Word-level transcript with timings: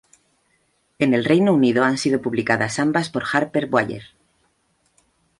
En 0.97 1.13
el 1.13 1.23
Reino 1.23 1.53
Unido 1.53 1.83
han 1.83 1.99
sido 1.99 2.23
publicadas 2.23 2.79
ambas 2.79 3.11
por 3.11 3.21
Harper 3.31 3.67
Voyager. 3.67 4.17